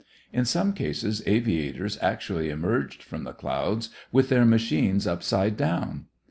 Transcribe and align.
In 0.33 0.45
some 0.45 0.73
cases 0.73 1.21
aviators 1.27 1.99
actually 2.01 2.49
emerged 2.49 3.03
from 3.03 3.23
the 3.23 3.33
clouds 3.33 3.89
with 4.11 4.29
their 4.29 4.45
machines 4.45 5.05
upside 5.05 5.55
down. 5.55 6.05